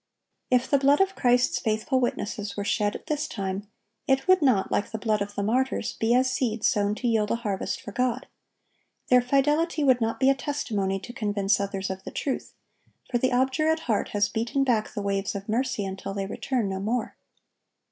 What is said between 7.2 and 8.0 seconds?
a harvest for